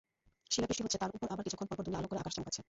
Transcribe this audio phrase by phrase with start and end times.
[0.53, 2.59] শিলাবৃষ্টি হচ্ছে, তার ওপর আবার কিছুক্ষণ পরপর দুনিয়া আলো করে আকাশ চমকাচ্ছে।